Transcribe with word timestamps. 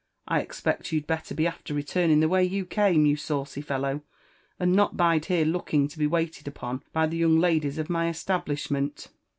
1 0.29 0.39
expect 0.41 0.91
you'd 0.91 1.05
belter 1.07 1.35
be 1.35 1.45
after 1.45 1.75
returning 1.75 2.21
the 2.21 2.27
way 2.27 2.43
you 2.43 2.65
came, 2.65 3.05
you 3.05 3.15
saucy 3.15 3.61
fellow, 3.61 4.01
and 4.59 4.73
not 4.73 4.97
bide 4.97 5.25
here 5.25 5.45
look 5.45 5.75
ing 5.75 5.87
to 5.87 5.99
be 5.99 6.07
waited 6.07 6.47
upon 6.47 6.81
by 6.91 7.05
the 7.05 7.17
young 7.17 7.37
ladies 7.37 7.77
of 7.77 7.87
my 7.87 8.09
establishment." 8.09 9.09